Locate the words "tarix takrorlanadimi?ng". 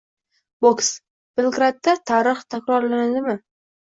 2.11-3.41